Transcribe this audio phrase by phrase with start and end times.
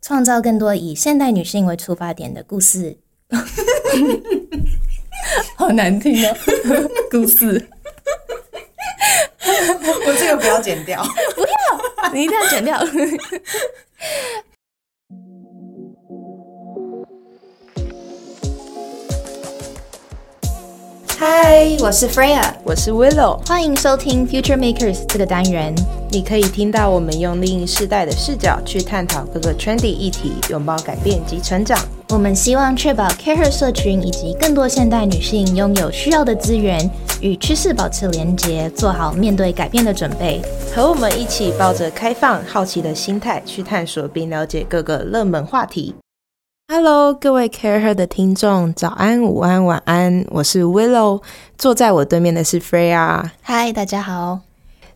[0.00, 2.98] 创造更多以现代女性为出发点的故事。
[5.56, 6.36] 好难听哦，
[7.10, 7.68] 故事。
[10.06, 11.02] 我这个不要剪掉，
[11.34, 12.78] 不要，你一定要剪掉。
[21.18, 25.74] 嗨，我是 Freya，我是 Willow，欢迎收听 Future Makers 这个单元。
[26.10, 31.78] 你可以听到我们用另一世代的视角去探讨各个 trendy 议题，拥抱改变及成长。
[32.08, 40.40] 我们希望确保 Care 社群以及更多现代女性拥有需要的资源，与趋势保持连结，做好面对改变的准备。
[40.74, 45.94] 和我们一起抱着开放、好奇的心态去探索并了解各个热门话题。
[46.68, 51.20] Hello，各位 Care Her 的听众，早安、午安、晚安，我是 Willow，
[51.58, 53.28] 坐在我对面的是 Freya。
[53.42, 54.47] 嗨，大家好。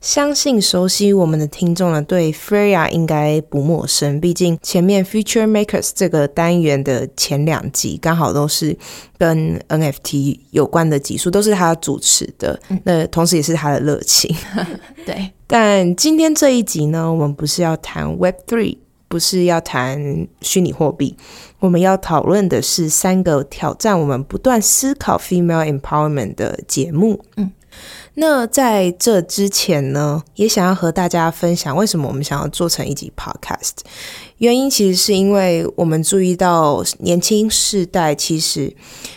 [0.03, 4.21] 相信熟悉我们的听众呢，对 Freya 应该不陌生。
[4.21, 8.77] 毕竟前面 Future Makers 这个单元的前两集刚好都是
[9.17, 12.61] 跟 NFT 有关的集数，都是他主持的。
[12.83, 14.35] 那同时也是他的热情。
[15.07, 15.31] 对。
[15.47, 21.17] 但今天这一集呢，我们不是要谈 Web Three，不是要谈虚拟货币。
[21.61, 27.25] 我们要讨论的是三个挑战我们不断思考 female empowerment 的节目。
[27.37, 27.53] 嗯，
[28.15, 33.73] 那在这之前呢，也想要和大家分享为什么我们想要做成一集 podcast。
[34.37, 38.77] 原因其实是因为我们注意到年轻世代其实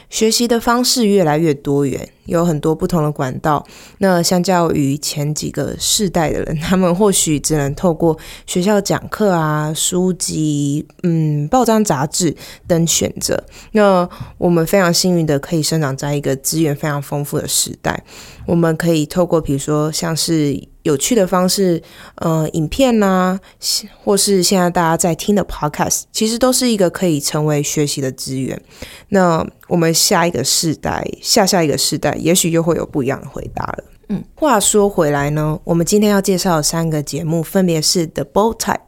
[0.10, 3.66] 学习的方式越来越多元，有很多不同的管道。
[3.98, 12.36] 那相较于前几个世代的人，他们或许只能透过学校讲课啊、书籍、嗯、报章杂志
[12.68, 13.44] 等选择。
[13.72, 18.04] 那我们非常幸运的可以生长在一个资源非常丰富的时代，
[18.46, 20.62] 我们可以透过比如说像是。
[20.86, 21.82] 有趣的方式，
[22.18, 23.40] 呃，影片呐，
[24.04, 28.62] 或是现在大家在听的 podcast，其实都是一个可以成为学习的资源。
[29.10, 33.84] 那我们下一个世代，下下一个世代，也许又会有不一样的回答了。
[34.10, 38.80] 嗯，话说回来呢，我们今天要介绍三个节目，分别是 The Bold Type。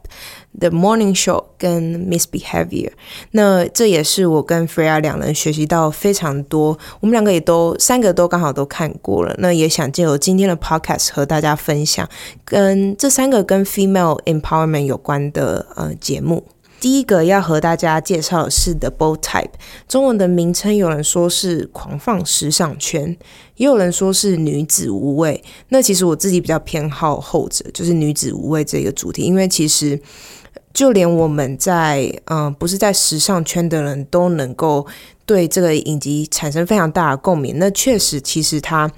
[0.58, 2.90] The Morning Show 跟 Misbehavior，
[3.32, 6.76] 那这也是我跟 Freya 两人学习到非常多。
[6.98, 12.08] 我们两个也都三个都刚好都看过了，那也想借由今天的 Podcast 和大家分享
[12.44, 16.44] 跟这三个跟 Female Empowerment 有关的呃节目。
[16.80, 19.50] 第一个要和大家介绍的是 The Bold Type，
[19.88, 23.16] 中文的名称有人说是狂放时尚圈，
[23.56, 25.42] 也有人说是女子无畏。
[25.68, 30.00] 那其实我自己比较偏好后者，就是女子无畏这个主题，因为其实。
[30.74, 34.86] 就连我们在嗯，不是在时尚圈的人都能够
[35.26, 37.58] 对这个影集产生非常大的共鸣。
[37.58, 38.88] 那确实，其实它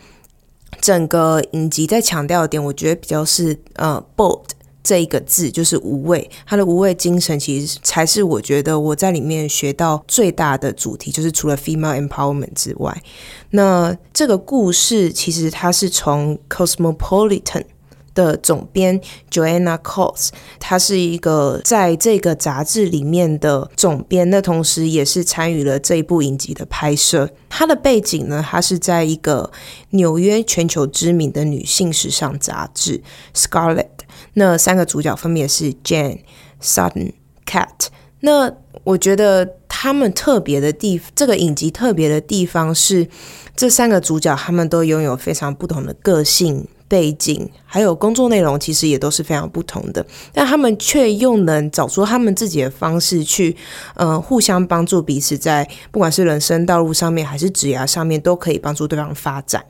[0.83, 4.43] 整个影集在强调的点，我觉得比较是呃，bold
[4.83, 6.31] 这一个字，就是无畏。
[6.47, 13.03] 它的无畏精神，其实才是我觉得我在里面学到最大的主题，就是除了 female empowerment 之外，
[13.51, 17.65] 那这个故事其实它是从 cosmopolitan。
[18.13, 27.31] 的总编 Joanna Coles，她是一个在这个杂志里面的总编，那同时也是参与了这一部影集的拍摄。
[27.49, 29.53] 她的背景呢，他是在一个
[29.91, 33.01] 纽约全球知名的女性时尚杂志
[33.33, 33.87] Scarlet。
[34.35, 36.21] 那三个主角分别是 Jane、
[36.63, 37.13] Sutton、
[37.47, 37.89] Cat。
[38.21, 38.53] 那
[38.85, 43.09] 我觉得他们特别的地，这个影集特别的地方是，
[43.57, 46.67] 这三个主角他们都拥有非常不同的个性。
[46.91, 53.57] 背景还有工作内容其实也都是非常不同的，但他们却又能找出他们自己的方式去，
[53.95, 59.65] 呃，互相帮助彼此，在不管是人生道路上面还是职业上面，都可以帮助对方发展。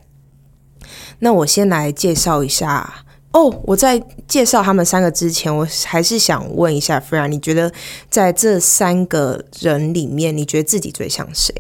[1.19, 3.55] 那我先来介绍一下哦。
[3.65, 7.73] 我在介绍他们三个之前，我还是想问一下 Freya，你觉得
[8.09, 11.55] 在这三个人里面，你觉得自己最像谁？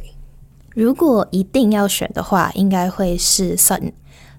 [0.75, 3.92] 如果一定要选的话，应该会是 Sun。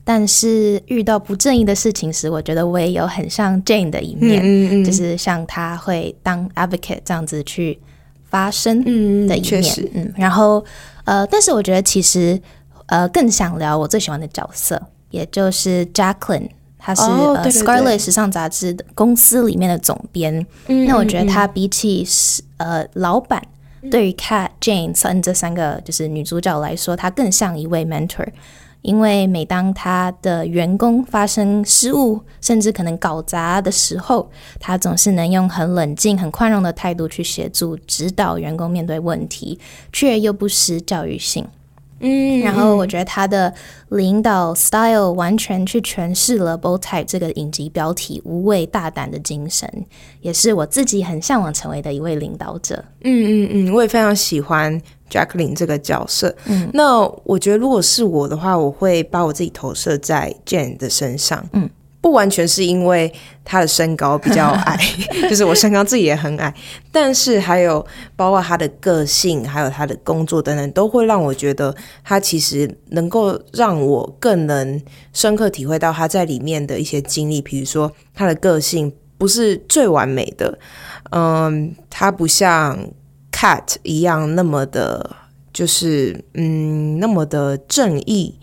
[0.04, 7.80] 但是遇到不正义的事情时，我觉得我也有很像 Jane 的一面，就是像他会当 advocate 这样子去
[8.28, 8.84] 发声
[9.28, 9.90] 的一面。
[9.94, 10.66] 嗯，然后
[11.06, 12.42] 呃，但是我觉得其实
[12.88, 16.50] 呃更想聊我最喜欢的角色，也就是 Jacqueline，
[16.84, 20.46] 他是呃 Scarlet 时尚杂志的公司里面的总编。
[20.66, 23.40] 那我觉得他比起是呃老板，
[23.92, 28.28] 对于 Cat、Jane、Sun 这三个就是女主角来说，她更像一位 mentor。
[28.82, 34.28] 因为每当他的员工发生失误，甚至可能搞砸的时候，
[34.60, 39.60] 他总是能用很冷静、很宽容的态度去协助、指导员工面对问题，
[39.94, 41.48] 却又不失教育性。
[42.02, 43.54] 嗯，然后我觉得他的
[43.90, 49.70] 领导 style 完全去诠释了 Bold Type 这个影集标题无畏大胆的精神，
[50.22, 52.84] 也是我自己很向往成为的一位领导者。
[53.04, 56.36] 嗯嗯嗯，我也非常喜欢 Jacqueline 这个角色。
[56.46, 61.48] 嗯，那我觉得如果是我的话，我会把我自己投射在 Jane 的身上。
[61.54, 61.70] 嗯。
[62.02, 63.14] 不完全是因为
[63.46, 64.76] 他的身高比较矮，
[65.30, 66.52] 就是我身高自己也很矮，
[66.92, 74.82] 但是还有包括他的个性，还有他的工作等等，都会让我觉得他其实能够让我更能
[75.14, 77.40] 深刻体会到他在里面的一些经历。
[77.40, 80.58] 比如说他的个性不是最完美的，
[81.12, 82.80] 嗯，他不像
[83.32, 85.18] Cat 一样那么的，
[85.54, 88.40] 就是嗯那么的正义。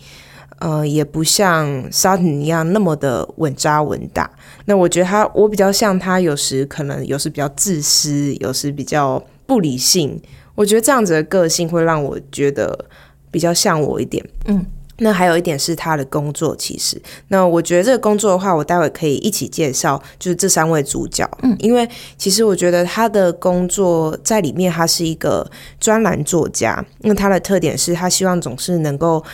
[0.60, 4.28] 呃，也不像 Sutton 一样那么的稳扎稳打。
[4.64, 10.20] 那我觉得他，我比较像他，有时可能有时比较自私，有时比较不理性。
[10.56, 12.86] 我觉得这样子的个性会让我觉得
[13.30, 14.24] 比较像我一点。
[14.46, 14.66] 嗯，
[14.98, 21.24] 那还有一点是他的工作，其实，那我觉得这个工作的话，我待会可以一起介绍，就是这三位主角。
[21.44, 26.84] 嗯，因为其实我觉得他的工作在里面，他是一个专栏作家。
[27.02, 29.24] 那他的特点是他希望总是能够。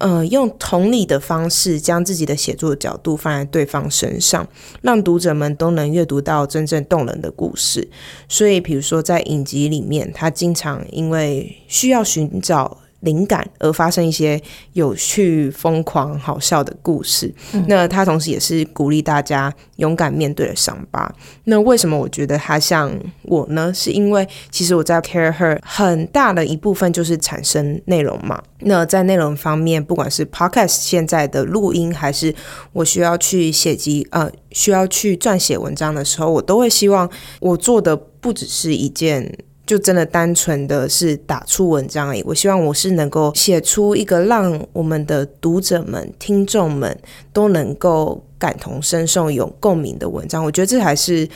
[0.00, 4.48] 呃，用同理的方式将自己的写作角度放在对方身上，
[4.82, 7.88] 让读者们都能阅读到真正动人的故事。
[8.28, 12.78] 所以，比如说在影集里面，他经常因为需要寻找。
[13.00, 14.40] 灵感而发生一些
[14.72, 17.32] 有趣、疯狂、好笑的故事。
[17.66, 21.12] 那他同时也是鼓励大家勇敢面对的伤疤。
[21.44, 22.92] 那为什么我觉得他像
[23.22, 23.72] 我呢？
[23.74, 28.42] 是因为其实我在 Care Her 很大的一部分就是产生内容嘛。
[28.60, 32.34] 那在内容方面，不管是 Podcast 现在的录音，还是
[32.72, 37.08] 我需要去写集呃需要去撰写文章的时候，我都会希望
[37.40, 39.32] 我做的不只是一件。
[39.70, 42.20] 就真的单纯的是打出文章而已。
[42.24, 46.98] 我希望我是能够写出一个让我们的读者们、听众们
[47.32, 50.44] 都能够感同身受、有共鸣的文章。
[50.44, 51.28] 我觉得这还是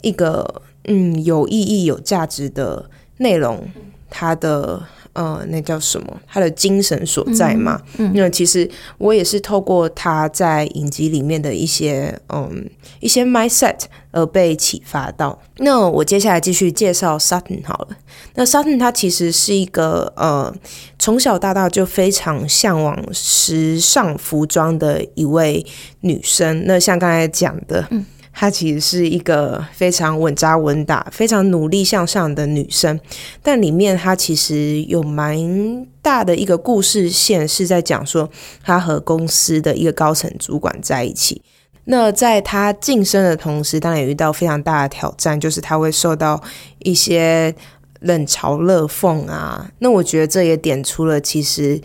[0.00, 2.82] 一个嗯有意义、有价值的
[3.18, 3.62] 内容。
[4.08, 4.82] 它的。
[5.14, 6.20] 呃，那叫什么？
[6.26, 7.80] 他的精神所在嘛？
[7.98, 8.68] 嗯，因为其实
[8.98, 12.68] 我也是透过他在影集里面的一些嗯
[13.00, 13.78] 一些 mindset
[14.10, 15.38] 而被启发到。
[15.58, 17.96] 那我接下来继续介绍 Sutton 好了。
[18.34, 20.54] 那 Sutton 他其实是一个呃
[20.98, 25.64] 从小到大就非常向往时尚服装的一位
[26.00, 26.64] 女生。
[26.66, 28.06] 那像刚才讲的，嗯。
[28.32, 32.98] 她其实是一个非常稳扎稳打、非常努力向上的女生，
[33.42, 38.28] 但里面她其实有蛮大的一个故事线，是在讲说
[38.64, 41.42] 她和公司的一个高层主管在一起。
[41.84, 46.40] 那在她晋升的同时，当然也遇到非常大的挑战，就是她会受到
[46.78, 47.54] 一些
[48.00, 49.70] 冷嘲热讽啊。
[49.80, 51.80] 那我觉得这也点出了，其实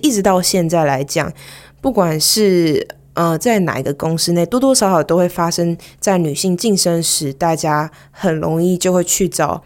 [0.00, 1.32] 一直到现在来讲，
[1.80, 9.62] 不管是呃，在哪一个公司内，多多少少都会发生在女性晋升时，大家很容易就会去找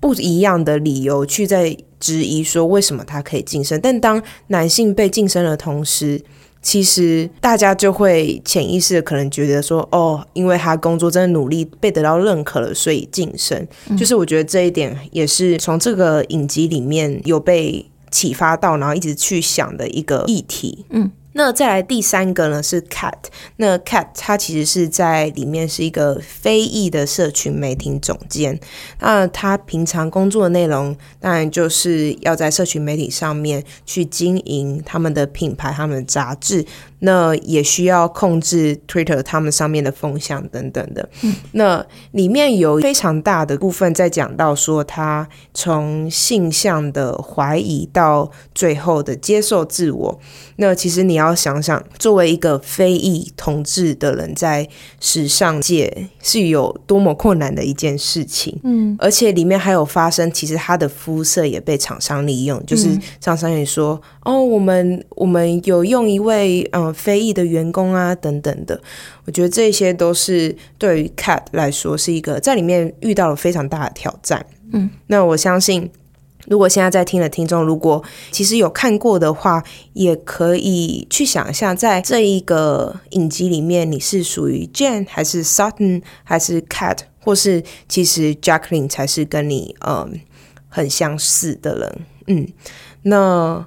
[0.00, 3.80] 不一样的理由去在质疑说为什么她可以晋升。
[3.80, 6.20] 但当男性被晋升的同时，
[6.60, 13.66] 其实大家就会潜意识的可能觉得说，哦，因为他工作真的努力被得到认可了，所以晋升。
[13.96, 20.84] 就是我觉得这一点也是从这个影集里面有被启发到，然后一直去想的一个议题。
[20.90, 21.10] 嗯。
[21.34, 23.14] 那再来第三个呢是 Cat，
[23.56, 28.58] 那 Cat 它其实是在里面是一个非裔的社群媒体总监，
[28.98, 36.64] 那他平常工作的内容当然就是要在社群媒体上面去经营他们的品牌、他们的杂志。
[37.04, 41.08] 那也需要控制 Twitter 他们上面的风向等等的。
[41.52, 50.20] 那里面有非常大的部分在讲到说，他从性向的怀疑到最后的接受自我。
[50.56, 54.68] 那其实你要想想，作为一个非裔同志的人，在
[55.00, 58.56] 时尚界是有多么困难的一件事情。
[58.62, 66.91] 嗯，而且里面还有发生，其实他的肤色也被厂商利用，就是厂商也说，哦，我们我们有用一位嗯。
[66.92, 68.80] 非裔的员工啊，等等的，
[69.24, 74.44] 我觉得这些都是对于 Cat 来说是一个在里面遇到了非常大的挑战。
[74.72, 75.90] 嗯，那我相信，
[76.46, 90.20] 如果现在在听的听众，如果其实有看过的话，也可以去想一下，在这一个影集里面，你是属于 Jane 还是 Sutton 还是 Cat，或是其实 Jacqueline 才是跟你嗯
[90.68, 92.06] 很相似的人。
[92.26, 92.48] 嗯，
[93.02, 93.66] 那。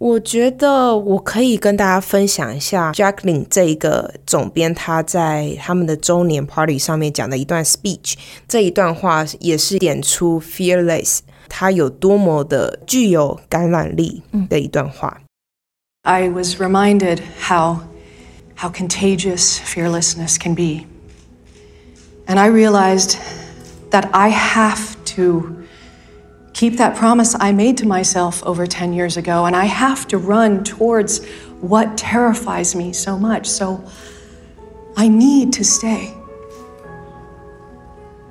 [0.00, 8.14] 我觉得我可以跟大家分享一下 Jacqueline 这一个总编他在他们的周年 party 上面讲的一段 speech。
[8.46, 15.22] 这一段话也是点出 fearless 它有多么的具有感染力的一段话。
[16.02, 17.80] I was reminded how,
[18.56, 20.86] how contagious fearlessness can be.
[22.28, 23.16] And I realized
[23.90, 25.59] that I have to
[26.53, 30.17] keep that promise I made to myself over 10 years ago, and I have to
[30.17, 31.25] run towards
[31.59, 33.47] what terrifies me so much.
[33.47, 33.83] So
[34.97, 36.13] I need to stay.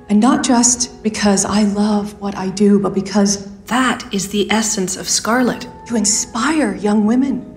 [0.09, 4.97] And not just because I love what I do, but because that is the essence
[4.97, 7.47] of Scarlet to inspire young women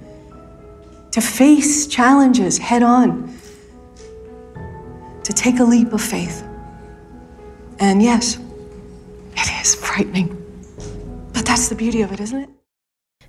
[1.14, 3.32] to face challenges head on,
[5.22, 6.42] to take a leap of faith.
[7.78, 8.36] And yes,
[9.36, 10.43] it is frightening.
[11.54, 12.48] That's the beauty of it, isn't it?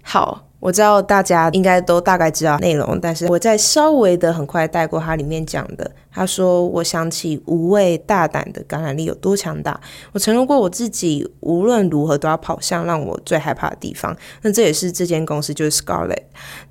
[0.01, 5.91] 好，我知道大家应该都大概知道内容，但是我再稍微的很快带过它里面讲的。
[6.11, 9.79] 他说：“我想起无畏大胆的感染力有多强大。
[10.11, 14.17] 我承诺过我自己，无论如何都要跑向让我最害怕的地方。
[14.41, 16.23] 那这也是这间公司就是 Scarlet，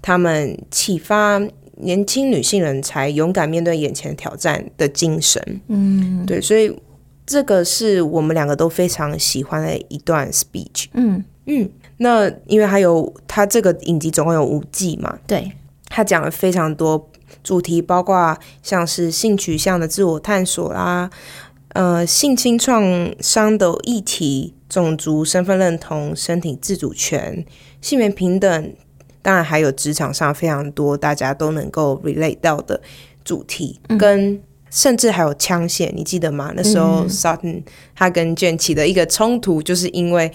[0.02, 1.40] 他们启发
[1.76, 5.60] 年轻女性人才勇敢面对眼前的挑战的精神。
[5.68, 6.76] 嗯，对，所以
[7.24, 10.86] 这个是我们两个都非常喜欢的一段 speech。
[10.94, 15.52] 嗯嗯，那因为它有它这个影集总共有五季嘛，对，
[15.88, 17.10] 它讲了非常多
[17.42, 21.10] 主题，包括像是性取向的自我探索啦，
[21.74, 27.44] 呃，性侵创伤的议题、种族身份认同、身体自主权、
[27.82, 28.72] 性别平等，
[29.20, 32.80] 当然还有职场上非常多大家都能够 relate 到的
[33.22, 36.54] 主题，跟甚至还有枪械，你记得吗？
[36.56, 37.62] 那时候 Sutton
[37.94, 40.32] 他跟 Jane 起的一个冲突，就是因为。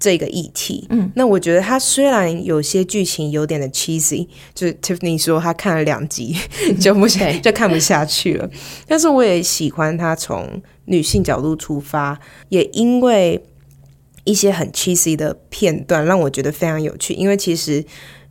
[0.00, 6.34] 这个议题，嗯，那我觉得它虽然有些剧情有点的 cheesy，就是 Tiffany 说她看了两集
[6.80, 8.50] 就不行，就看不下去了，
[8.86, 13.44] 但是我也喜欢他从女性角度出发，也因为
[14.24, 17.84] 一些很 cheesy 的片段让我觉得非常有趣，因为其实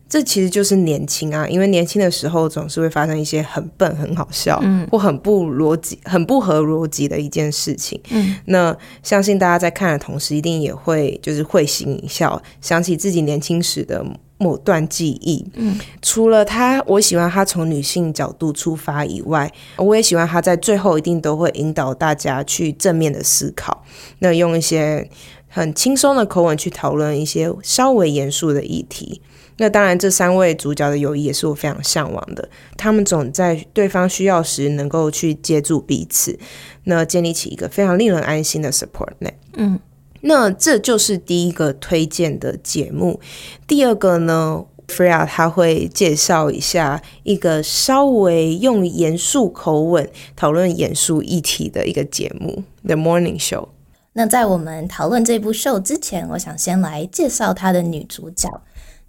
[0.09, 14.03] 这其实就是年轻啊，因为年轻的时候总是会发生一些很笨、很好笑，嗯，或很不逻辑、很不合逻辑的一件事情，嗯，那相信大家在看的同时，一定也会就是会心一笑，想起自己年轻时的
[14.39, 23.83] 某段记忆，嗯，除了他，我喜欢他从女性角度出发以外，我也喜欢他在最后一定都会引导大家去正面的思考，
[24.17, 25.07] 那用一些
[25.47, 29.21] 很轻松的口吻去讨论一些稍微严肃的议题。
[29.61, 32.49] 那当然，这三位主角的友谊也是我非常向往的。
[32.77, 36.39] 他们总在对方需要时能够去接住彼此，
[36.85, 39.33] 那建立起一个非常令人安心的 support net。
[39.55, 39.77] 嗯，
[40.21, 43.19] 那这就是第一个推荐的节目。
[43.67, 53.67] 第二个呢，Freya 他会介绍一下一个稍微用严肃口吻讨论严肃议题的一个节目，The Morning Show。
[54.13, 58.49] 那在我们讨论这部 show 之前，我想先来介绍它的女主角。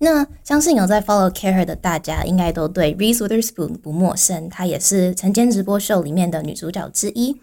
[0.03, 4.49] 那相信有在 follow Care 的大家，应该都对 Reese Witherspoon 不陌生。
[4.49, 7.37] 她也是晨间直播秀里面的女主角之一。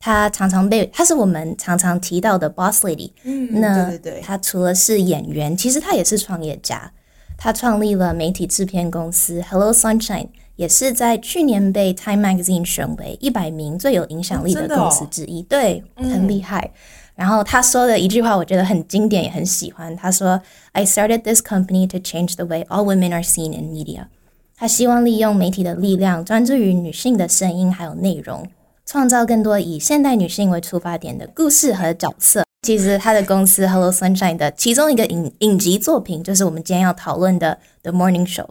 [0.00, 3.12] 她常常被，她是我们常常提到的 Boss Lady。
[3.22, 6.92] 嗯那对对对她除了是演员，其实她也是创业家。
[7.38, 10.26] 她创立了媒体制片公司 Hello Sunshine，
[10.60, 15.40] 也是在去年被 Time Magazine 选为一百名最有影响力的公司之一。
[15.44, 16.70] 对，很厉害。
[17.14, 19.96] 然后他说的一句话，我觉得很经典，也很喜欢。
[19.96, 20.38] 他说
[20.72, 24.08] ：“I started this company to change the way all women are seen in media。”
[24.54, 28.46] 他希望利用媒体的力量，专注于女性的声音还有内容，
[28.84, 32.44] 创造更多以现代女性为出发点的故事和角色。
[32.66, 37.58] 其实他的公司 Hello Sunshine 的其中一个影影集作品，就是我们今天要讨论的
[37.90, 38.44] 《The Morning Show》。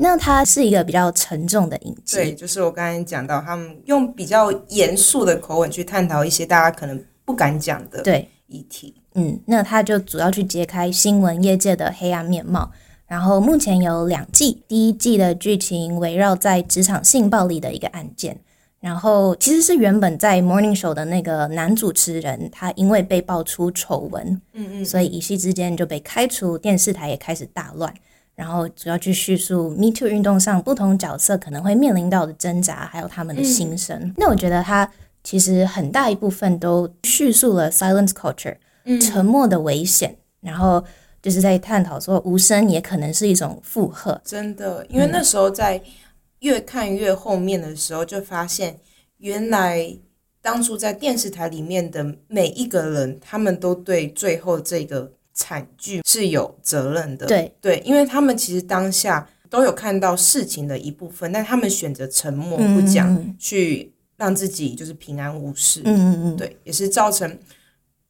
[0.00, 8.94] 那它是一个比较沉重的影集，对，就是我刚才讲到，他们用比较严肃的口吻去探讨一些大家可能不敢讲的对，议题。
[9.14, 12.70] 嗯，那它就主要去揭开新闻业界的黑暗面貌。
[13.08, 18.38] 然后目前有两季，第一季的剧情围绕在职场性暴力的一个案件。
[18.78, 27.92] 然后其实是原本在 Morning Show 的那个男主持人，他因为被爆出丑闻，嗯嗯，所以一夕之间就被开除，电视台也开始大乱。
[28.38, 34.14] 然后主要去叙述 Me Too 运动上不同角色可能会面临到的挣扎，还有他们的心声。
[34.16, 34.88] 那我觉得他
[35.24, 38.56] 其实很大一部分都叙述了 silence culture，、
[39.00, 40.84] 沉默的危险，然后
[41.20, 44.20] 就是在探讨说无声也可能是一种负荷。
[44.24, 45.82] 真的，因为那时候在
[46.38, 48.78] 越看越后面的时候，就发现
[49.16, 49.98] 原来
[50.40, 57.26] 当初在电视台里面的每一个人，他们都对最后这个惨剧是有责任的。
[57.26, 65.80] 对对，因为他们其实当下都有看到事情的一部分，但他们选择沉默不讲，嗯去让自己就是平安无事。
[65.84, 67.38] 嗯嗯嗯，对，也是造成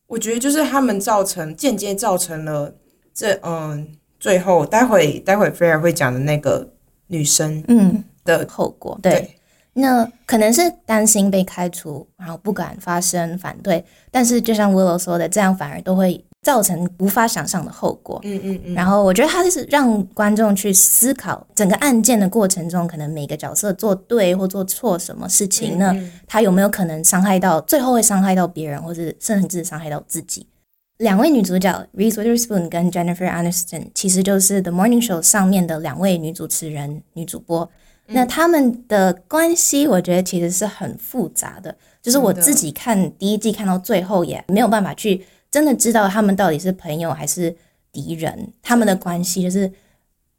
[0.06, 2.74] 我觉得就是他们造成间接造成了
[3.12, 3.86] 这嗯，
[4.18, 6.72] 最后待会待会菲尔会讲的那个
[7.08, 8.98] 女生嗯的后果。
[9.02, 9.36] 对，
[9.74, 13.84] 那可能是担心被开除，然后不敢发声反对。
[14.10, 18.20] 但是就像 Willow 说的，这样反而都会造成无法想象的后果。
[18.24, 18.74] 嗯嗯嗯。
[18.74, 25.94] 然后我觉得他是让观众去思考整个案件的过程中，可能每个角色做对或做错什么事情呢？
[26.26, 30.46] 他有没有可能伤害到最后会伤害到别人，或是甚至伤害到自己？
[30.98, 37.70] 两位女主角 Reese Witherspoon 跟 Jennifer Aniston 其实就是 The Morning Show 上面的两位女主持人、女主播。
[38.06, 41.76] 那他们的关系，我觉得其实是很复杂的。
[42.02, 47.56] 就是我自己看第一季看到最后，也没有办法去真的知道他们到底是朋友还是
[47.92, 48.52] 敌人。
[48.62, 49.70] 他们的关系就是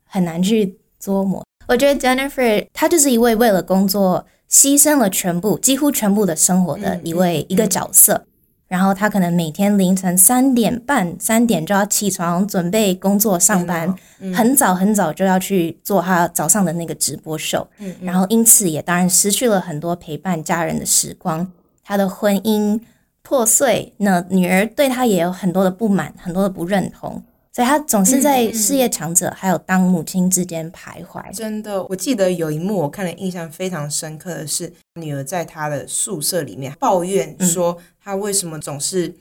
[0.06, 1.44] 很难去琢磨。
[1.68, 8.26] 我觉得 Jennifer 她就是一位为了工作牺牲了全部、几乎全部的生活的一位一个角色。
[8.68, 13.96] 然后她可能每天凌晨三点半、三点就要起床准备工作上班，
[14.34, 17.68] 很早很早就要去做她早上的那个直播秀。
[18.02, 21.52] 然后因此也当然失去了很多陪伴家人的时光。
[21.84, 22.80] 她的婚姻
[23.30, 27.22] 破碎，那女儿对他也有很多的不满，很多的不认同。
[27.52, 31.24] 所以他总是在事业强者还有当母亲之间徘徊。
[31.32, 39.14] 真的，我记得有一幕我看了印象非常深刻的是，女儿在她的宿舍里面抱怨说，她为什么总是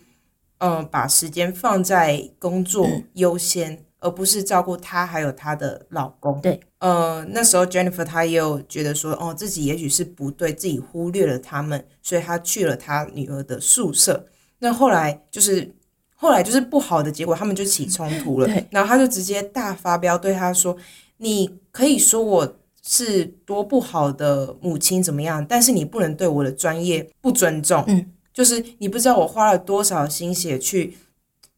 [0.56, 6.40] 嗯把时间放在工作优先，而不是照顾她还有她的老公。
[6.40, 14.26] 对，呃，那时候 Jennifer 她也有觉得说，哦，自己也许是不对，自己忽略了他们，所以她去了她女儿的宿舍。
[14.58, 15.74] 那后来就是。
[16.20, 18.48] 后来就是不好的结果，他们就起冲突了。
[18.72, 20.76] 然后她就直接大发飙，对他说
[21.18, 27.84] ：“你可以说我是多不好的母亲怎么样，但是你不能对我的专业不尊重。
[27.86, 30.98] 嗯，就是你不知道我花了多少心血去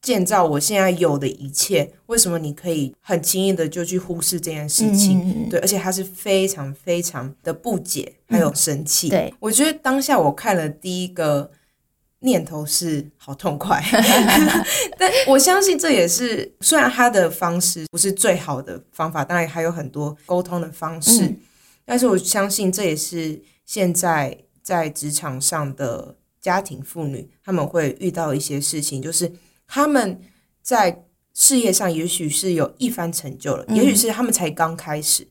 [0.03, 5.49] 建造我现在有的一切，为什么你可以很轻易的就去忽视这件事情？
[5.49, 9.09] 对，而且他是非常非常的不解，还有生气。
[9.09, 11.51] 对我觉得当下我看了第一个。”
[12.23, 13.83] 念头是好痛快，
[14.99, 21.35] 但我相信这也是虽然他的方式不是最好的方法，当然还有很多沟通的方式，
[21.83, 29.33] 但是我相信这也是现在在职场上的家庭妇女他们会遇到一些事情，就是
[29.73, 30.21] 他们
[30.61, 35.29] 在事业上也许是有一番成就了，也许是他们才刚开始，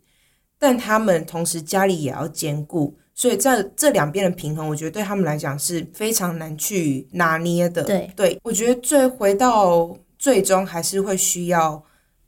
[0.58, 2.95] 但他们同时家里也要兼顾。
[3.13, 7.84] 所以在这两边的平衡，我觉得对他们来讲是非常难去拿捏的。
[7.84, 11.84] 对，对我觉得最回到最终还是会需要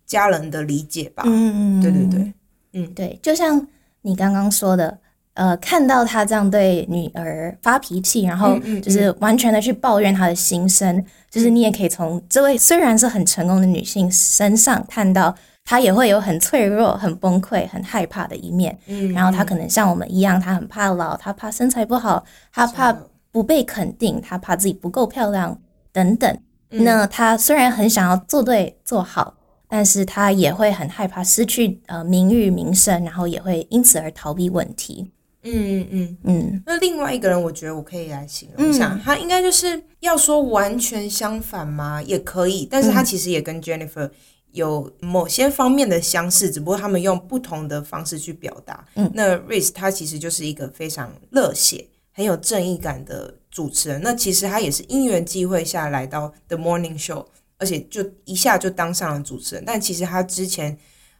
[0.05, 1.23] 家人的理解吧。
[1.25, 2.33] 嗯嗯，对对对，
[2.73, 3.65] 嗯对，就像
[4.01, 4.99] 你刚刚说的，
[5.33, 15.35] 呃，看到他这样对女儿发脾气，然后就是完全的去抱怨他的心声，就是你也可以从这位虽然是很成功的女性身上看到。
[15.63, 22.91] 她也会有很脆弱、很崩溃、很害怕的一面，嗯，然后她可能像我们一样，她很怕老，她怕身材不好，她怕
[23.31, 25.55] 不被肯定，她怕自己不够漂亮
[25.93, 26.37] 等等。
[26.69, 29.35] 那她虽然很想要做对做好，
[29.69, 35.11] 但是他也会很害怕失去呃名誉名声，然后也会因此而逃避问题。
[35.43, 36.63] 嗯嗯嗯。
[36.65, 42.01] 那另外一个人，我觉得我可以来形容一下，他应该就是要说完全相反吗？
[42.03, 44.09] 也可以，但是他其实也跟 Jennifer。
[44.53, 48.85] 有某些方面的相似，只不过他们用不同的方式去表达。
[48.95, 54.01] 嗯，那 Rice 他其实就是一个非常热血、很有正义感的主持人。
[54.03, 57.27] 那其实他也是因缘际会下来到 The Morning Show，
[57.59, 59.63] 而且就一下就当上了主持人。
[59.65, 60.77] 但其实他之前，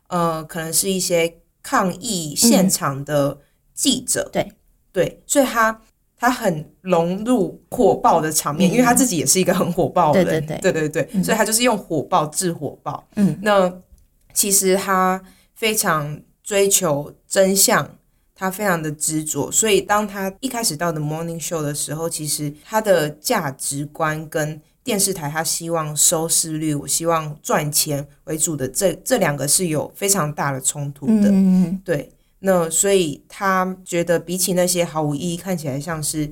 [0.09, 3.39] 呃，可能是一些抗议现场的
[3.81, 4.29] 记者。
[4.31, 4.51] 对
[4.93, 5.81] 对，所以他。
[6.23, 13.03] 他很融入火爆的场面，因为他自己也是一个很火爆的人，对对对，所以他就是用火爆治火爆。
[13.15, 13.73] 嗯，那
[14.31, 15.19] 其实他
[15.55, 17.97] 非常追求真相，
[18.35, 31.31] 他非常的执着，所以当他一开始到的 Morning Show 的时候，其实他的价值观跟电视台他希望收视率，我希望赚钱为主的这这两个是有非常大的冲突的。
[31.31, 32.11] 嗯，对。
[32.43, 36.31] 那所以他觉得比起那些毫无意义、看起来像是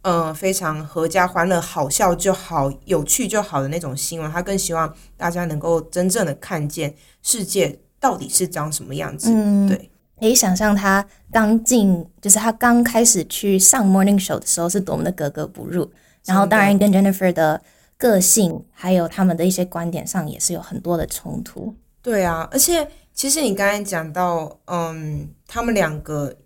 [0.00, 9.30] 呃非常合家欢乐、好笑就好、有趣就好的那种新闻，他更希望大家能够真正的看见世界到底是长什么样子。
[9.30, 15.92] 嗯，对，可以想象他刚进，就是他刚开始去上 Morning Show 的时候是多么的格格不入。
[16.24, 17.60] 然后当然跟 Jennifer 的
[17.98, 21.74] 个性还有他们的一些观点上也是有很多的冲突。
[22.00, 22.88] 对啊，而且。
[23.14, 26.36] 其实你刚才讲到，嗯，他们两个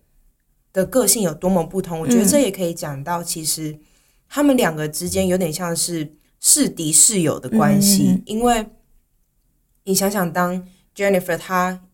[0.73, 3.79] 的个性有多么不同，我觉得这也可以讲到，其实
[4.29, 8.67] 他们两个之间有点像是是敌是友的关系，因为
[9.85, 11.85] 你想想，当 Jennifer 她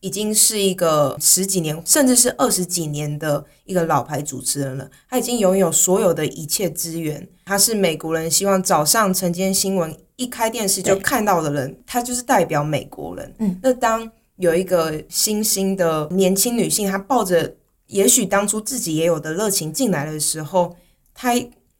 [0.00, 7.28] 已经是一个十几年，甚至是二十几年的一个老牌主持人了，她已经拥有所有的一切资源。
[7.44, 13.34] 她是美国人，希望早上晨间新闻一开电视就看到的人，他就是代表美国人。
[13.38, 17.54] 嗯，那当有一个新兴的年轻女性，她抱着
[17.86, 20.76] 也许当初自己也有的热情进来的时候，
[21.14, 21.32] 她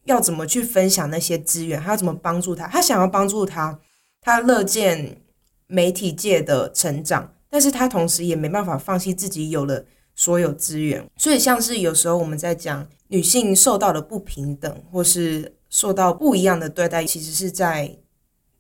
[0.05, 1.81] 要怎么去分享那些资源？
[1.81, 2.68] 她要怎么帮助她？
[2.68, 3.79] 她想要帮助她，
[4.20, 5.20] 她乐见
[5.66, 7.35] 媒体界的成长。
[7.51, 17.96] 但是她同时也没办法放弃自己有了所有资源，所以像是有时候我们在讲女性受到的不平等，或是受到不一样的对待，其实是在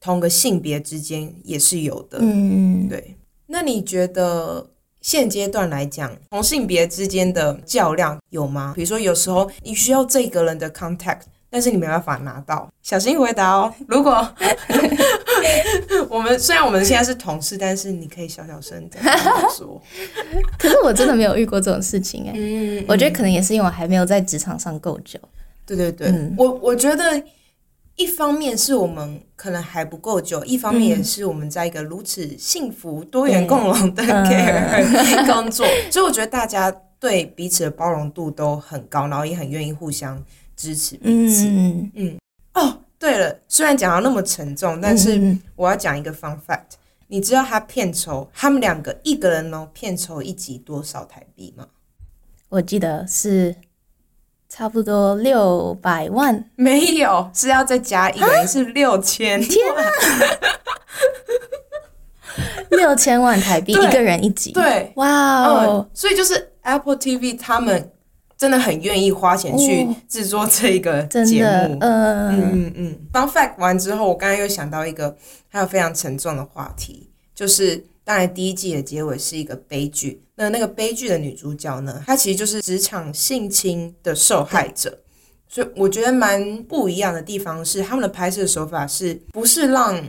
[0.00, 2.18] 同个性别之间也是有的。
[2.20, 3.16] 嗯，对。
[3.46, 8.72] 那你觉得现阶段来讲，同性别之间的较量有吗？
[8.74, 11.22] 比如说有时候你需要这个人的 contact。
[11.50, 13.72] 但是你没办法拿到，小心回答哦。
[13.86, 14.12] 如果
[16.10, 18.98] 我们虽然我们现在是同事，但是你可以小小声的
[19.56, 19.80] 说。
[20.60, 22.34] 可是我真的没有遇过这种事情哎。
[22.36, 25.18] 嗯，我觉得可能也是因为我还没有在职场上够久。
[25.64, 27.02] 对对对，我我觉得
[27.98, 40.24] 一方面是我们可能还不够久，一方面也是我们在一个如此幸福多元共荣的 care 工 作，所以我觉得大家对彼此的包容度都很高，然后也很愿意互相。
[40.56, 41.46] 支持彼此。
[41.46, 42.18] 嗯嗯
[42.54, 46.74] 哦，对了，虽然讲到那么沉重，但是我要讲一个 fun fact。
[47.06, 51.68] 你知道他片酬，他们两个一个人哦，片酬一集多少台币吗？
[52.48, 53.54] 我记得是
[54.48, 56.44] 差不多六百万。
[56.56, 59.40] 没有，是要再加一个人，是六千。
[59.40, 59.82] 天啊！
[62.70, 64.52] 六千万台币一个人一集。
[64.52, 65.88] 对，哇哦！
[65.92, 67.92] 所以就是 Apple TV 他们。
[68.38, 72.98] 真的很愿意花钱去制作这个节目，嗯嗯嗯。
[73.10, 75.16] 当 fact 完之后，我刚刚又想到一个
[75.48, 80.22] 还有非常沉重的话题，就是当然第一季的结尾是一个悲剧。
[80.34, 84.98] 那那个悲剧的女主角呢，她其实就是职场性侵的受害者。
[85.46, 90.02] 所以我觉得蛮不一样的地方是，他们的拍摄手法是不是让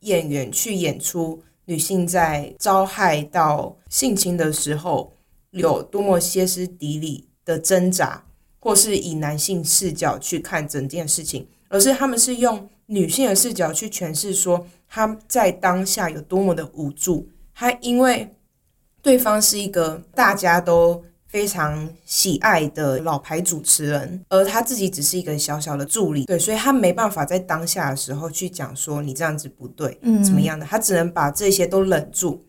[0.00, 5.12] 演员去演出女性在遭害到性侵的时候
[5.50, 7.28] 有多么歇斯底里。
[7.44, 8.24] 的挣扎，
[8.60, 17.28] 或是以男性视角去看整件事情，而是他们是用女性的视角去诠释，说他在当下有多么的无助。
[17.62, 18.28] 他因为
[19.00, 32.44] 对方是一个大家都非常喜爱的老牌主持人，而他自己只是一个小小的助理，对，所以他没办法在当下的时候去讲说你这样子不对，嗯，怎么样的，他只能把这些都忍住。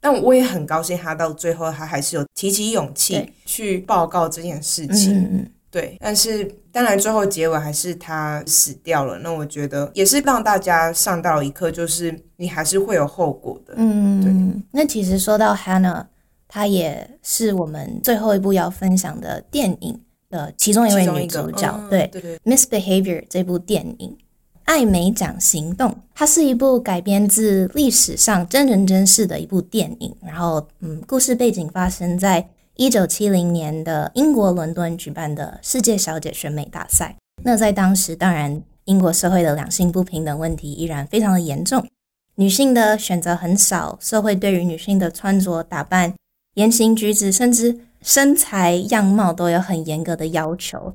[0.00, 5.48] 但我也很高兴，他到最后他还是有提起勇气去报告这件事情。
[5.76, 9.18] 对，但是当然最后结尾还是他死掉了。
[9.18, 13.74] 那我觉得也是让大家上到一课，就是你还是会有后果的。
[13.76, 14.62] 嗯，对。
[14.70, 16.06] 那其实说到 Hannah，
[16.48, 21.78] 她也是我们最后一部要分享的电影的其中一位女主角。
[21.90, 24.16] 对对对，Misbehavior 这部电影。
[24.64, 30.12] 艾美奖行动，它是一部改编自历史上真人真事的一部电影。
[30.20, 32.44] 然后，嗯，故事背景发生在
[32.76, 37.16] 一九七零年的英国伦敦举办的世界小姐选美大赛。
[37.42, 41.86] 那在当时，当然英国社会的两性不平等问题依然非常的严重，
[42.34, 46.14] 女性的选择很少，社会对于女性的穿着打扮、
[46.54, 50.94] 言行举止，甚至身材样貌都有很严格的要求。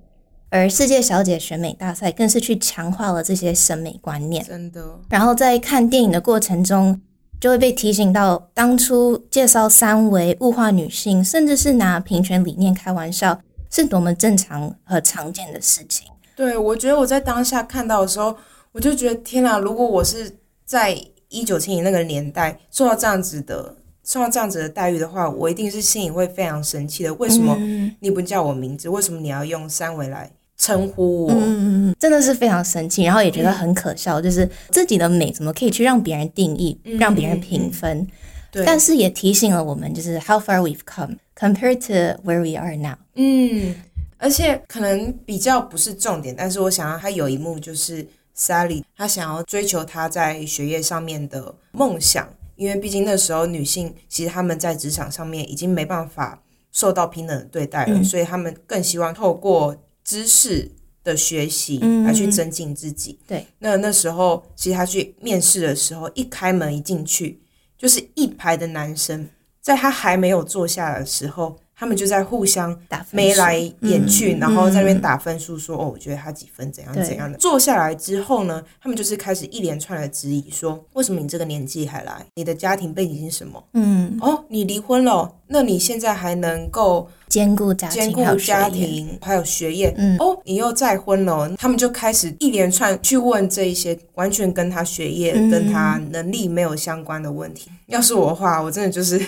[0.50, 5.00] 而世界小姐选美大赛更是去强化了这些审美观念，真的。
[5.10, 7.02] 然后在看电影的过程中，
[7.42, 16.08] 就会被提醒到当初介绍三维物化女性，甚至是拿平权理念开玩笑，是多么正常和常见的事情。
[16.36, 18.38] 对，我觉得我在当下看到的时候，
[18.72, 19.58] 我就觉得天哪！
[19.58, 20.96] 如果我是在
[21.30, 27.12] 一九七零那个年代受到这样子的、受到这样子的待遇的话，我一定是心里会非常生气的。
[27.16, 27.58] 为什么
[28.02, 28.88] 你不叫我名字？
[28.88, 30.32] 为什么你要用三维来？
[30.62, 38.08] 称呼我，嗯真的是非常生气，然后也觉得很可笑，就是自己的美怎么可以去让别人定义，让别人评分？
[38.52, 42.96] 对，但是也提醒了我们，就是 how far we've come compared to where we are now。
[43.16, 43.74] 嗯，
[44.20, 48.06] 而且可能比较不是重点，但是我想要他有一幕就是
[48.38, 56.40] Sally，她想要追求她在学业上面的梦想，因为毕竟那时候女性其实她们在职场上面已经没办法
[56.72, 59.76] 受到平等的对待了，所以他们更希望透过
[60.12, 60.70] 知识
[61.06, 63.18] 的学习来去增进自己。
[63.26, 67.40] 对，那那时候其实他去面试的时候，一开门一进去
[67.78, 69.30] 就是一排的男生，
[69.62, 72.78] 在他还没有坐下的时候，他们就在互相
[73.12, 77.38] 眉来眼去，嗯然后在那边打分数说，哦，我觉得他几分怎样怎样的。
[77.38, 82.26] 坐下来之后呢，他们就是开始一连串的质疑，说为什么你这个年纪还来？
[82.36, 83.64] 你的家庭背景是什么？
[83.76, 89.94] 嗯，哦，你离婚了，那你现在还能够兼顾家兼庭兼顾家，庭还有学业？
[89.98, 97.72] 嗯哦，你又再婚了，他们就开始一连串去问这一些完全跟他学业、嗯跟他能力没有相关的问题。
[97.88, 99.20] 要是我的话，我真的就是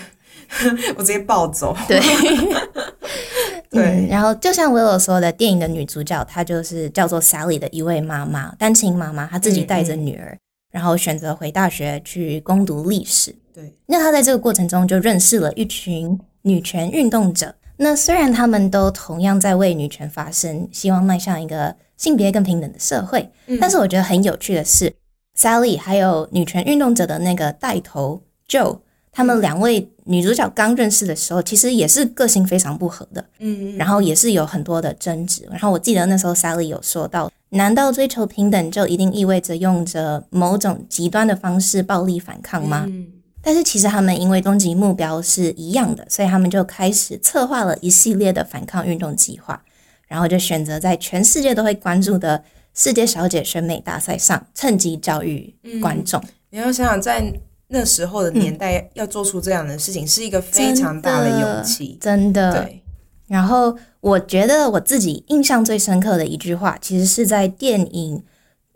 [0.98, 1.76] 我直接暴走。
[1.88, 2.02] 对。
[3.72, 10.38] 对嗯，然后就像 Willow 说的，电影的女主角她就是叫做 Sally 的一位妈妈，单亲妈妈，她自己带着女儿，
[10.72, 13.36] 然后选择回大学去攻读历史。
[13.52, 17.56] 对，那她在这个过程中就认识了一群女权运动者。
[17.84, 24.94] 那虽然他们都同样在为女权发声，希望迈向一个性别更平等的社会，但是我觉得很有趣的是
[25.38, 28.80] ，Sally 还有女权运动者的那个带头 Joe，
[29.12, 33.26] 他们两位女主角刚认识的时候，其实也是个性非常不合的。
[33.40, 35.46] 嗯，然后也是有很多的争执。
[35.52, 42.86] 然后我记得那时候 Sally 有说到，难道追求平等就一定意味着用着某种极端的方式暴力反抗吗？
[42.88, 43.08] 嗯
[43.46, 49.62] 但是其实他们因为终极目标是一样的，所以他们就开始策划了一系列的反抗运动计划，
[50.08, 52.42] 然后就选择在全世界都会关注的
[52.74, 56.24] 世界小姐选美大赛上趁机教育观众。
[56.52, 57.34] 你要想想，在
[57.68, 61.98] 那时候的年代，要做出这样的事情，是一个非常大的勇气。
[62.00, 62.54] 真的。
[62.54, 62.82] 对，
[63.28, 68.24] 然后我觉得我自己印象最深刻的一句话，其实是在电影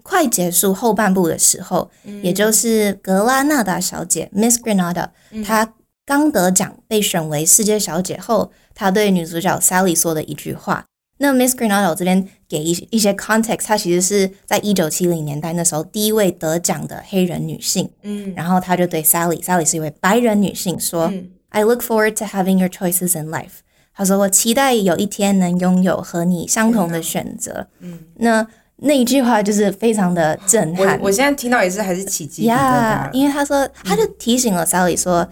[0.08, 1.90] 快结束后半部的时候，
[2.24, 5.10] 也就是格拉纳达小姐 Miss Granada，、
[5.46, 5.74] 她
[6.06, 10.86] 刚得奖被选为世界小姐后，她对女主角 Sally 说的一句话。
[11.20, 17.90] 那 Miss Granada 我这边给一一些 context，她其实是在一九七零年代那时候第一位得奖的黑人女性。
[18.04, 23.60] 嗯然后她就对 Sally，Sally 是一位白人女性说、嗯 i look forward to having your choices in life。”
[23.94, 30.98] 她说：“我期待有一天能拥有和你相同的选择。”嗯，那那一句话就是非常的震撼。
[31.00, 32.56] 我我现在听到也是还是起鸡皮疙瘩，。
[32.56, 35.28] 呀因为他说，他就提醒了 Sally 说，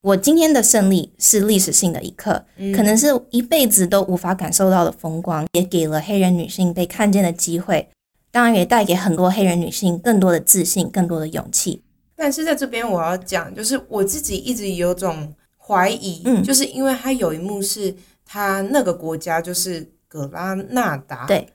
[0.00, 7.88] 我今天的胜利是历史性的一刻，可能是一辈子都无法感受到的风光，也给了黑人女性被看见的机会，
[8.30, 11.82] 当然也带给很多黑人女性更多的自信、更多的勇气。
[12.16, 21.46] 但是在这边我要讲，就是我自己一直有种怀疑，嗯就是因为他有一幕是他那个国家就是格拉纳达对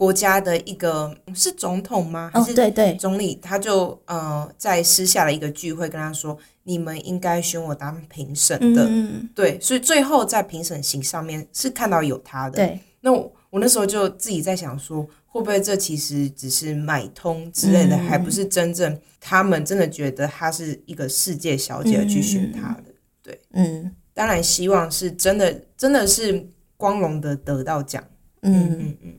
[0.00, 2.30] 国家的一个是总统吗？
[2.32, 3.38] 还哦，是对对，总理？
[3.42, 8.86] 他就呃在私下的一个聚会跟他说，你们应该选我当评审的。
[8.88, 12.56] 嗯，对，所以最后在评审席上面是看到有他的。
[12.56, 23.36] 对，那我我那时候就自己在想说，会不会这其实只是买通之类的，嗯还不是真正他们真的觉得她是一个世界小姐而去选她的。
[23.52, 28.02] 嗯当然，希望是真的，真的是光荣的得到奖。
[28.42, 29.12] 嗯，嗯嗯，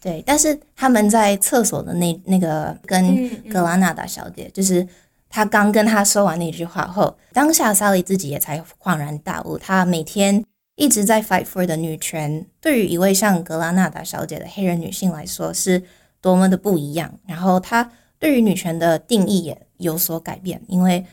[0.00, 0.22] 对。
[0.26, 4.86] 但是他们在厕所的那那个跟嗯格拉纳达小姐，就是
[5.28, 10.44] 她刚跟她说完那句话后，当下 Sally 自己也才恍然大悟，她每天
[10.76, 15.82] 一直在 fight for 的女权，对于一位像格拉纳达小姐的黑人女性来说，是
[16.20, 17.12] 多么的不一样。
[17.26, 21.04] 然后她对于女权的定义也有所改变，因为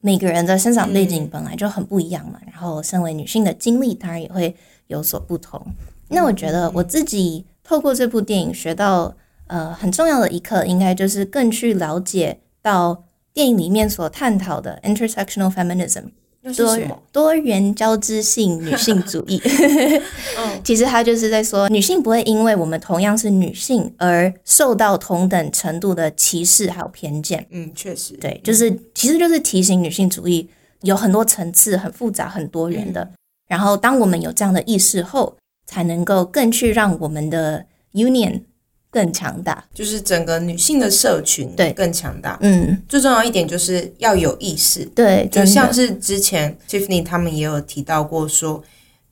[0.00, 4.54] 每个人的生长背景本来就很不一样嘛，然后身为女性的经历当然也会
[4.88, 5.64] 有所不同。
[6.08, 16.04] 那我觉得我自己透过这部电影学到呃很重要的一课，应该就是更去了解到电影里面所探讨的 intersectional feminism
[16.54, 16.78] 多？
[17.10, 19.40] 多元交织性女性主义。
[20.62, 27.46] 其实他就是在说，女性不会因为我们同样是女性而受到同等程度的歧视还有偏见。
[27.48, 30.46] 嗯，确实，对，就是其实就是提醒女性主义
[30.82, 33.08] 有很多层次、很复杂、很多元的。
[33.48, 35.34] 然后，当我们有这样的意识后，
[35.72, 38.42] 才能够更去让我们的 union
[38.90, 39.64] 更强大。
[39.72, 41.72] 就是整个女性的社群对。
[41.72, 42.38] 更强大。
[42.42, 48.62] 嗯，最重要一点就是要有意识，对，就像是之前 Tiffany 他们也有提到过说，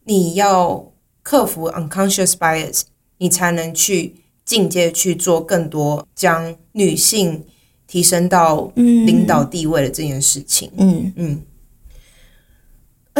[0.04, 0.92] 你要
[1.22, 2.82] 克服 unconscious bias，
[3.16, 7.42] 你才能去进阶去做更多将女性
[7.86, 10.70] 提升到领导地位的这件事情。
[10.76, 11.10] 嗯。
[11.16, 11.42] 嗯，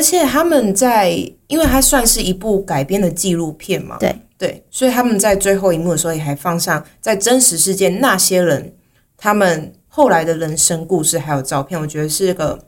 [0.00, 1.10] 而且他们在，
[1.46, 8.72] 因为它算是一部改编的纪录片嘛，对对，所以他们在最后一幕的时候也还放上在真实事件那些人
[9.18, 12.58] 他们后来的人生故事还有照片，我觉得是个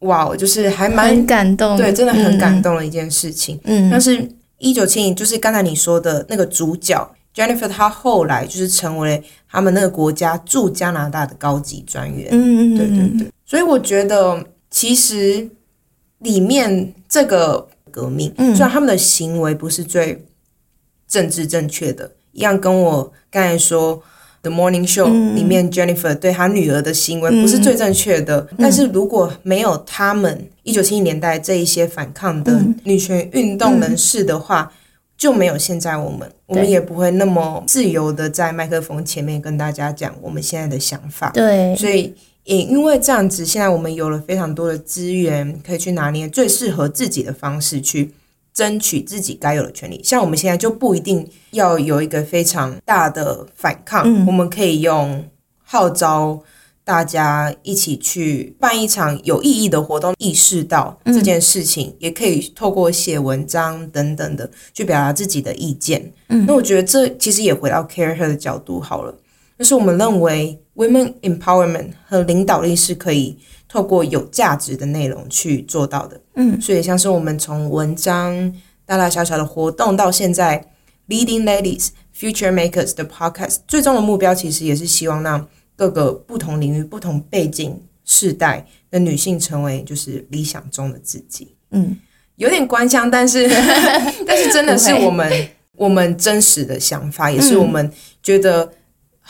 [0.00, 2.74] 哇，就是还蛮感动，对，真的很感动。
[2.74, 3.60] 的一件事情。
[3.62, 12.26] 嗯，但是一九七零就是刚才你说的那个主角 Jennifer，她后来就是成为他们那个国家驻加拿大的高级专员。
[12.32, 15.48] 嗯嗯，对对对，所以我觉得其实
[16.20, 18.32] 里面这个革命。
[18.36, 20.24] 虽然他们的行为不是最
[21.06, 24.02] 政治正确的，一样跟我刚才说。
[24.42, 34.72] The Morning Show 里面，Jennifer 对她女儿的行为不是最正确的，但是如果没有他们一九七零年代这一些反抗的女权运动人士的话，
[35.14, 41.28] 就没有现在我们，我们也不会那么自由的在麦克风前面跟大家讲我们现在的想法。
[41.34, 42.14] 对，所以
[42.54, 48.12] 也因为这样子，现在我们有了非常多的资源，可以去拿捏最适合自己的方式去。
[48.52, 55.24] 争取自己该有的权利，像我们现在就不一定要有一个非常大的反抗，我们可以用
[55.62, 56.42] 号召
[56.82, 66.12] 大家一起去办一场有意义的活动，意识到这件事情，也可以透过写文章等等的去表达自己的意见。
[66.28, 69.14] 嗯那我觉得这其实也回到 Care Her 的角度好了，
[69.60, 73.38] 就是我们认为 Women Empowerment 和领导力是可以。
[73.72, 78.52] 透过有价值的内容去做到的，嗯，所以像是我们从文章
[78.84, 80.60] 大大小小的活动到现在
[81.08, 85.46] Leading Ladies Future Makers 的 Podcast，最终的目标其实也是希望让
[85.76, 91.54] 各个不同领域、不同背景、世代的女性成为就是理想中的自己。
[91.70, 91.96] 嗯，
[92.34, 93.48] 有点官腔，但是
[94.26, 97.88] 但是真的是我们我们真实的想法，也是我们
[98.20, 98.72] 觉得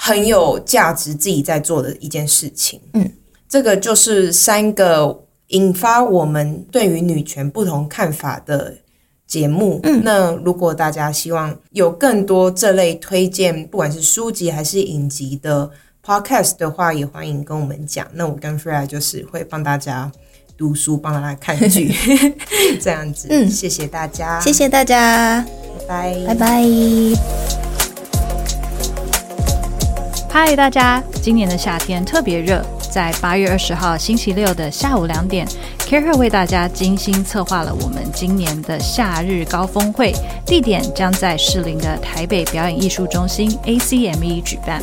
[0.03, 2.81] 很有价值自己在做的一件事情。
[2.95, 3.13] 嗯。
[3.49, 8.77] 这个就是三个引发我们对于女权不同看法的
[9.27, 9.81] 节目。
[9.83, 15.69] 嗯，那如果大家希望有更多这类推荐，不管是书籍还是影集的
[16.07, 18.07] podcast 的话，也欢迎跟我们讲。
[18.15, 20.13] 那我跟 Freya 就是会帮大家
[20.57, 21.93] 读书，帮大家看剧，
[22.81, 23.27] 这样子。
[23.31, 25.45] 嗯，谢谢大家，谢谢大家，
[25.89, 27.70] 拜拜，拜拜。
[30.43, 32.65] 嗨，大家，今年的夏天特别热。
[32.91, 35.47] 在八月二十号星期六的下午两点
[35.81, 40.15] ，Care 为大家精心策划了我们今年的夏日高峰会，
[40.47, 44.81] 地点将在士林的台北表演艺术中心 ACME 举办。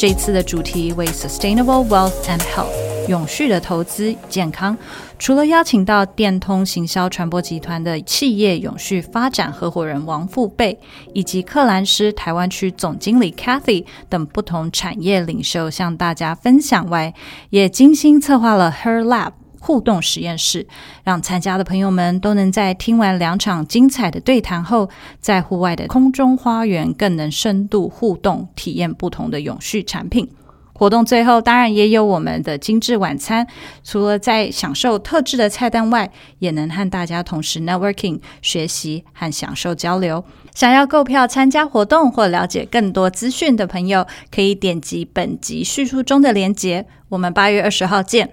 [0.00, 2.72] 这次的主题为 Sustainable Wealth and Health。
[3.06, 4.74] 永续的投资健康，
[5.18, 10.78] 除了邀请到电通行销传播集团的企业永续发展合伙人王富贝，
[11.12, 17.12] 以及克兰斯台湾区总经理 Kathy 等不同产业领袖向大家分享外，
[17.50, 20.66] 也精心策划了 Her Lab 互动实验室，
[21.04, 24.88] 让参加的朋友们都能在听完两场精彩的对谈后，
[25.20, 30.28] 在户外的空中花园更能深度互动，体验不同的永续产品。
[30.72, 33.46] 活动最后当然也有我们的精致晚餐，
[33.84, 40.24] 除了在享受特制的菜单外，也能和大家同时 networking 学习和享受交流。
[40.54, 46.86] 想要购票参加活动或了解更多资讯的朋友，可以点击本集叙述中的链接。
[47.10, 48.30] 我们八月二十号见。